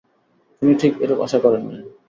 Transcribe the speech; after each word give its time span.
তিনি 0.61 0.73
ঠিক 0.81 0.93
এরূপ 1.03 1.19
আশা 1.25 1.39
করেন 1.43 1.63
নাই। 1.67 1.81